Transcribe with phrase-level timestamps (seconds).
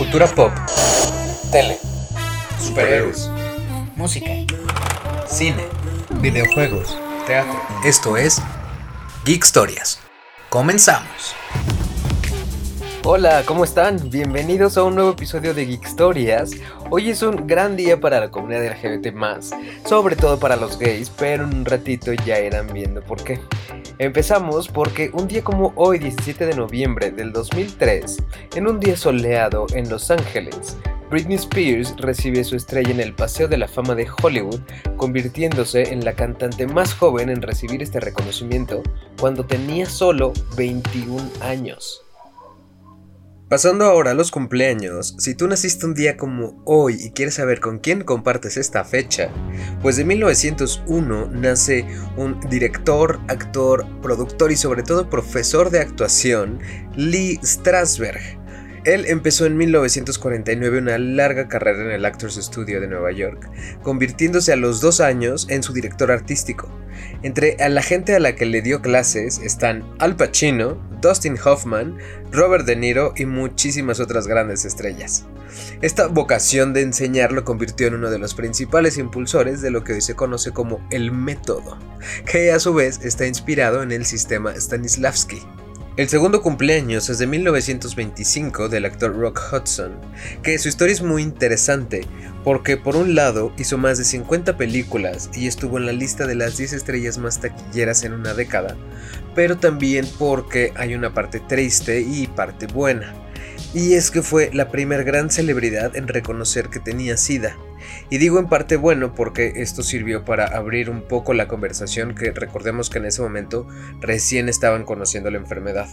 [0.00, 0.50] Cultura pop,
[1.52, 1.78] Tele.
[2.58, 3.30] superhéroes,
[3.96, 4.30] música,
[5.26, 5.62] cine,
[6.22, 6.96] videojuegos,
[7.26, 7.60] teatro.
[7.84, 8.40] Esto es
[9.26, 10.00] Geek Historias.
[10.48, 11.34] Comenzamos.
[13.04, 14.08] Hola, ¿cómo están?
[14.08, 16.52] Bienvenidos a un nuevo episodio de Geek Historias.
[16.88, 19.12] Hoy es un gran día para la comunidad LGBT+,
[19.86, 23.38] sobre todo para los gays, pero en un ratito ya irán viendo por qué.
[24.00, 28.16] Empezamos porque un día como hoy, 17 de noviembre del 2003,
[28.54, 30.78] en un día soleado en Los Ángeles,
[31.10, 34.60] Britney Spears recibe su estrella en el Paseo de la Fama de Hollywood,
[34.96, 38.82] convirtiéndose en la cantante más joven en recibir este reconocimiento
[39.20, 42.02] cuando tenía solo 21 años.
[43.50, 47.58] Pasando ahora a los cumpleaños, si tú naciste un día como hoy y quieres saber
[47.58, 49.28] con quién compartes esta fecha,
[49.82, 51.84] pues de 1901 nace
[52.16, 56.60] un director, actor, productor y sobre todo profesor de actuación,
[56.94, 58.39] Lee Strasberg.
[58.84, 63.50] Él empezó en 1949 una larga carrera en el Actors Studio de Nueva York,
[63.82, 66.68] convirtiéndose a los dos años en su director artístico.
[67.22, 71.98] Entre la gente a la que le dio clases están Al Pacino, Dustin Hoffman,
[72.32, 75.26] Robert De Niro y muchísimas otras grandes estrellas.
[75.82, 79.94] Esta vocación de enseñar lo convirtió en uno de los principales impulsores de lo que
[79.94, 81.78] hoy se conoce como el método,
[82.24, 85.42] que a su vez está inspirado en el sistema Stanislavski.
[86.00, 89.92] El segundo cumpleaños es de 1925 del actor Rock Hudson,
[90.42, 92.06] que su historia es muy interesante
[92.42, 96.36] porque por un lado hizo más de 50 películas y estuvo en la lista de
[96.36, 98.78] las 10 estrellas más taquilleras en una década,
[99.34, 103.12] pero también porque hay una parte triste y parte buena.
[103.74, 107.58] Y es que fue la primer gran celebridad en reconocer que tenía SIDA.
[108.08, 112.30] Y digo en parte bueno porque esto sirvió para abrir un poco la conversación que
[112.32, 113.66] recordemos que en ese momento
[114.00, 115.88] recién estaban conociendo la enfermedad.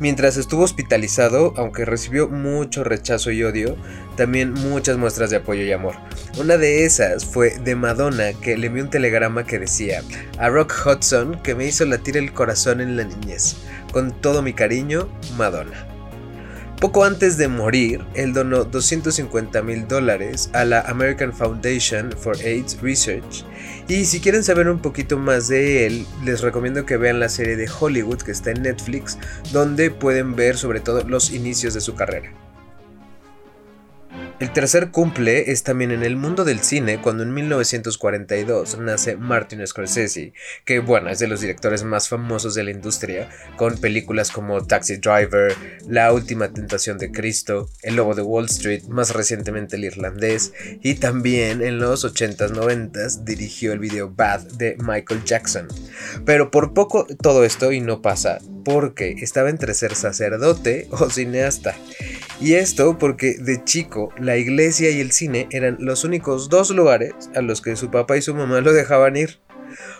[0.00, 3.76] Mientras estuvo hospitalizado, aunque recibió mucho rechazo y odio,
[4.16, 5.96] también muchas muestras de apoyo y amor.
[6.38, 10.02] Una de esas fue de Madonna, que le envió un telegrama que decía,
[10.38, 13.58] a Rock Hudson, que me hizo latir el corazón en la niñez.
[13.92, 15.89] Con todo mi cariño, Madonna.
[16.80, 22.80] Poco antes de morir, él donó 250 mil dólares a la American Foundation for AIDS
[22.80, 23.44] Research.
[23.86, 27.56] Y si quieren saber un poquito más de él, les recomiendo que vean la serie
[27.56, 29.18] de Hollywood que está en Netflix,
[29.52, 32.32] donde pueden ver sobre todo los inicios de su carrera.
[34.40, 39.66] El tercer cumple es también en el mundo del cine cuando en 1942 nace Martin
[39.66, 40.32] Scorsese,
[40.64, 44.96] que bueno, es de los directores más famosos de la industria, con películas como Taxi
[44.96, 45.54] Driver,
[45.86, 50.94] La Última Tentación de Cristo, El Lobo de Wall Street, más recientemente El Irlandés, y
[50.94, 55.68] también en los 80s 90s dirigió el video Bad de Michael Jackson.
[56.24, 61.76] Pero por poco todo esto y no pasa, porque estaba entre ser sacerdote o cineasta.
[62.40, 67.12] Y esto porque de chico la iglesia y el cine eran los únicos dos lugares
[67.34, 69.38] a los que su papá y su mamá lo dejaban ir.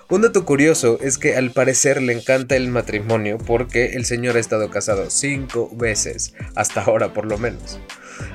[0.08, 4.40] Un dato curioso es que al parecer le encanta el matrimonio porque el señor ha
[4.40, 7.78] estado casado cinco veces, hasta ahora por lo menos.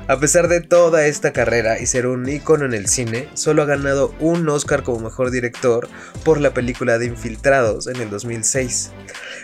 [0.07, 3.65] A pesar de toda esta carrera y ser un ícono en el cine, solo ha
[3.65, 5.87] ganado un Oscar como mejor director
[6.23, 8.91] por la película de Infiltrados en el 2006.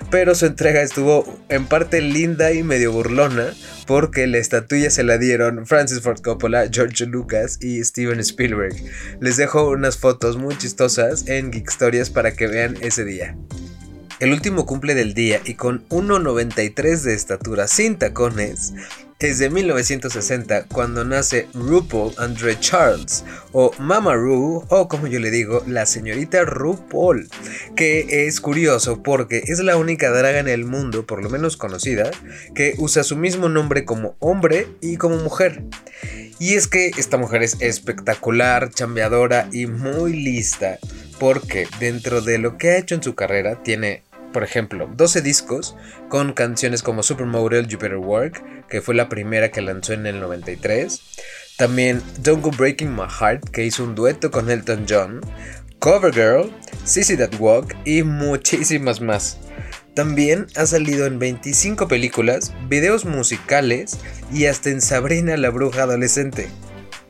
[0.09, 3.53] Pero su entrega estuvo en parte linda y medio burlona,
[3.87, 8.75] porque la estatuilla se la dieron Francis Ford Coppola, George Lucas y Steven Spielberg.
[9.19, 13.35] Les dejo unas fotos muy chistosas en Geek Stories para que vean ese día.
[14.21, 18.71] El último cumple del día y con 1,93 de estatura sin tacones
[19.17, 25.31] es de 1960 cuando nace RuPaul Andre Charles o Mama Ru o como yo le
[25.31, 27.29] digo la señorita RuPaul
[27.75, 32.11] que es curioso porque es la única draga en el mundo por lo menos conocida
[32.53, 35.63] que usa su mismo nombre como hombre y como mujer.
[36.37, 40.77] Y es que esta mujer es espectacular, chambeadora y muy lista
[41.19, 45.75] porque dentro de lo que ha hecho en su carrera tiene por ejemplo, 12 discos
[46.09, 51.01] con canciones como Supermodel Better Work, que fue la primera que lanzó en el 93.
[51.57, 55.21] También Don't Go Breaking My Heart, que hizo un dueto con Elton John.
[55.79, 56.51] Covergirl,
[56.85, 59.37] Sissy That Walk y muchísimas más.
[59.95, 63.97] También ha salido en 25 películas, videos musicales
[64.31, 66.49] y hasta en Sabrina la Bruja Adolescente.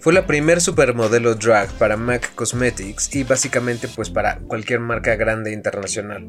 [0.01, 5.53] Fue la primer supermodelo drag para MAC Cosmetics y básicamente pues para cualquier marca grande
[5.53, 6.27] internacional.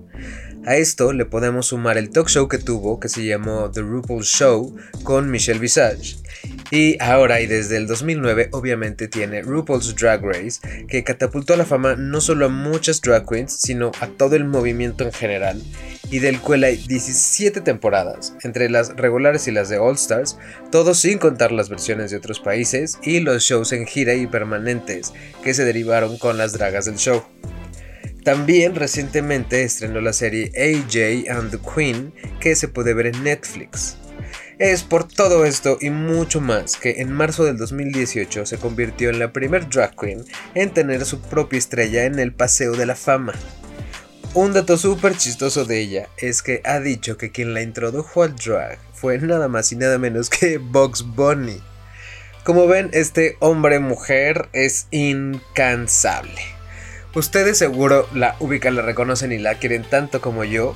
[0.66, 4.24] A esto le podemos sumar el talk show que tuvo que se llamó The RuPaul
[4.24, 6.16] Show con Michelle Visage.
[6.70, 11.64] Y ahora y desde el 2009 obviamente tiene RuPaul's Drag Race, que catapultó a la
[11.64, 15.62] fama no solo a muchas drag queens, sino a todo el movimiento en general,
[16.12, 20.38] y del cual hay 17 temporadas, entre las regulares y las de All Stars,
[20.70, 25.14] todo sin contar las versiones de otros países y los shows en gira y permanentes
[25.42, 27.24] que se derivaron con las dragas del show.
[28.24, 33.96] También recientemente estrenó la serie AJ and the Queen que se puede ver en Netflix.
[34.58, 39.18] Es por todo esto y mucho más que en marzo del 2018 se convirtió en
[39.18, 40.24] la primer drag queen
[40.54, 43.32] en tener su propia estrella en el Paseo de la Fama.
[44.34, 48.34] Un dato súper chistoso de ella es que ha dicho que quien la introdujo al
[48.34, 51.60] drag fue nada más y nada menos que Box Bunny.
[52.42, 56.40] Como ven, este hombre-mujer es incansable.
[57.14, 60.74] Ustedes seguro la ubican, la reconocen y la quieren tanto como yo.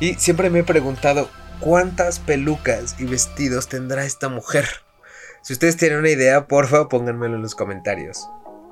[0.00, 1.30] Y siempre me he preguntado
[1.60, 4.66] cuántas pelucas y vestidos tendrá esta mujer.
[5.42, 8.26] Si ustedes tienen una idea, porfa, pónganmelo en los comentarios.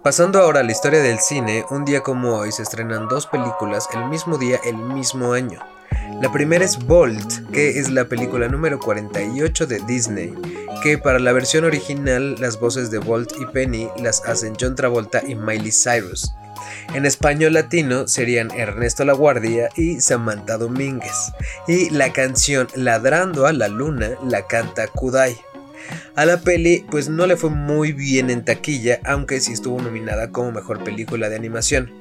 [0.04, 3.88] Pasando ahora a la historia del cine, un día como hoy se estrenan dos películas
[3.94, 5.60] el mismo día, el mismo año.
[6.20, 10.34] La primera es Bolt, que es la película número 48 de Disney,
[10.82, 15.22] que para la versión original las voces de Bolt y Penny las hacen John Travolta
[15.26, 16.34] y Miley Cyrus.
[16.92, 21.32] En español latino serían Ernesto Laguardia y Samantha Domínguez.
[21.66, 25.34] Y la canción Ladrando a la Luna la canta Kudai.
[26.14, 30.30] A la peli pues no le fue muy bien en taquilla, aunque sí estuvo nominada
[30.30, 31.92] como mejor película de animación.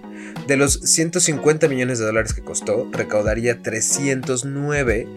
[0.48, 5.08] De los 150 millones de dólares que costó, recaudaría 309,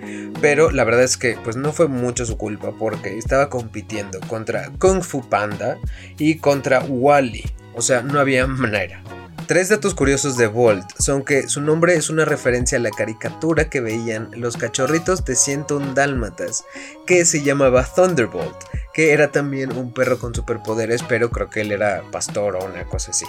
[0.40, 4.70] pero la verdad es que pues no fue mucho su culpa porque estaba compitiendo contra
[4.78, 5.78] Kung Fu Panda
[6.18, 9.02] y contra Wally, o sea, no había manera.
[9.46, 13.70] Tres datos curiosos de Bolt son que su nombre es una referencia a la caricatura
[13.70, 16.64] que veían los cachorritos de 101 dálmatas,
[17.06, 18.56] que se llamaba Thunderbolt,
[18.92, 22.86] que era también un perro con superpoderes, pero creo que él era pastor o una
[22.86, 23.26] cosa así.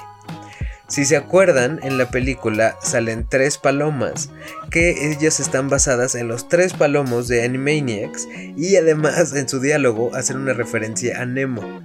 [0.87, 4.31] Si se acuerdan, en la película salen tres palomas,
[4.71, 10.15] que ellas están basadas en los tres palomos de Animaniacs y además en su diálogo
[10.15, 11.83] hacen una referencia a Nemo.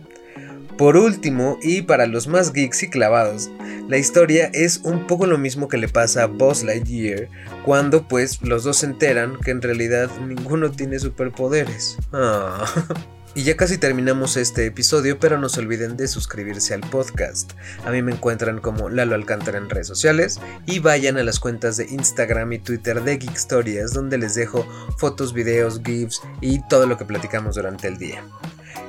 [0.77, 3.51] Por último, y para los más geeks y clavados,
[3.89, 7.29] la historia es un poco lo mismo que le pasa a Buzz Lightyear
[7.65, 11.99] cuando pues los dos se enteran que en realidad ninguno tiene superpoderes.
[12.13, 12.65] Ah.
[13.35, 17.53] Y ya casi terminamos este episodio, pero no se olviden de suscribirse al podcast.
[17.87, 21.79] A mí me encuentran como Lalo Alcántara en redes sociales y vayan a las cuentas
[21.79, 24.67] de Instagram y Twitter de Geek Stories donde les dejo
[24.99, 28.23] fotos, videos, GIFs y todo lo que platicamos durante el día.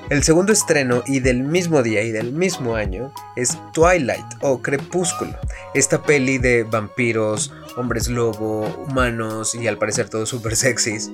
[0.09, 5.33] El segundo estreno y del mismo día y del mismo año es Twilight o Crepúsculo,
[5.73, 11.09] esta peli de vampiros, hombres lobo, humanos y al parecer todos super sexys.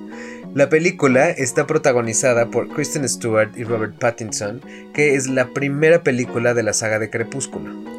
[0.54, 4.60] La película está protagonizada por Kristen Stewart y Robert Pattinson,
[4.92, 7.89] que es la primera película de la saga de Crepúsculo.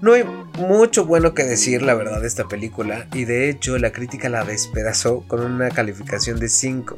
[0.00, 0.24] No hay
[0.58, 4.44] mucho bueno que decir, la verdad, de esta película, y de hecho la crítica la
[4.44, 6.96] despedazó con una calificación de 5.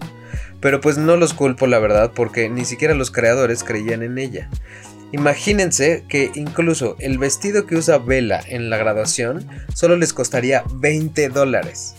[0.61, 4.49] Pero pues no los culpo, la verdad, porque ni siquiera los creadores creían en ella.
[5.11, 11.29] Imagínense que incluso el vestido que usa Bella en la graduación solo les costaría 20
[11.29, 11.97] dólares.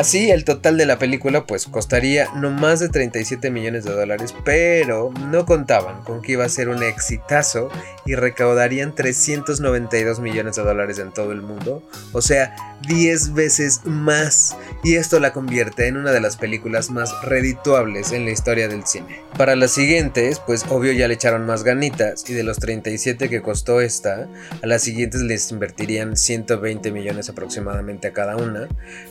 [0.00, 4.34] Así, el total de la película pues costaría no más de 37 millones de dólares,
[4.46, 7.68] pero no contaban con que iba a ser un exitazo
[8.06, 11.82] y recaudarían 392 millones de dólares en todo el mundo,
[12.14, 17.12] o sea, 10 veces más, y esto la convierte en una de las películas más
[17.22, 19.20] redituables en la historia del cine.
[19.36, 23.42] Para las siguientes, pues obvio ya le echaron más ganitas, y de los 37 que
[23.42, 24.28] costó esta,
[24.62, 28.68] a las siguientes les invertirían 120 millones aproximadamente a cada una,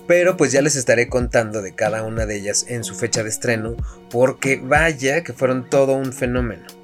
[0.07, 3.29] pero pues ya les estaré contando de cada una de ellas en su fecha de
[3.29, 3.75] estreno,
[4.09, 6.78] porque vaya que fueron todo un fenómeno.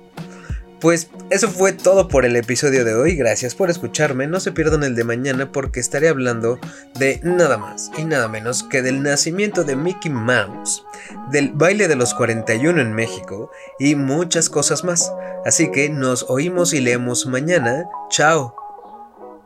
[0.86, 4.84] Pues eso fue todo por el episodio de hoy, gracias por escucharme, no se pierdan
[4.84, 6.60] el de mañana porque estaré hablando
[7.00, 10.86] de nada más y nada menos que del nacimiento de Mickey Mouse,
[11.32, 13.50] del baile de los 41 en México
[13.80, 15.12] y muchas cosas más.
[15.44, 18.56] Así que nos oímos y leemos mañana, chao.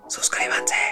[0.10, 0.89] Suscríbanse.